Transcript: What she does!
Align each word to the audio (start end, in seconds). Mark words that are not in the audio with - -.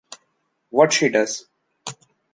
What 0.71 0.93
she 0.93 1.09
does! 1.09 1.45